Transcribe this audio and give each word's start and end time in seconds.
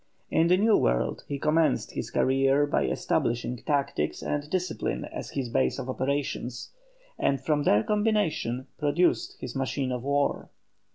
In 0.31 0.47
the 0.47 0.57
New 0.57 0.77
World 0.77 1.23
he 1.27 1.37
commenced 1.37 1.91
his 1.91 2.09
career 2.09 2.65
by 2.65 2.85
establishing 2.85 3.55
tactics 3.57 4.23
and 4.23 4.49
discipline 4.49 5.05
as 5.05 5.29
his 5.29 5.47
base 5.47 5.77
of 5.77 5.91
operations, 5.91 6.71
and 7.19 7.39
from 7.39 7.61
their 7.65 7.83
combination 7.83 8.65
produced 8.79 9.37
his 9.39 9.55
machine 9.55 9.91
of 9.91 10.01
war. 10.03 10.49